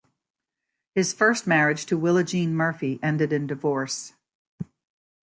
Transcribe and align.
His 0.95 1.13
first 1.13 1.45
marriage 1.45 1.85
to 1.85 1.95
Willa 1.95 2.23
Jean 2.23 2.55
Murphy 2.55 2.97
ended 3.03 3.31
in 3.31 3.45
divorce. 3.45 4.13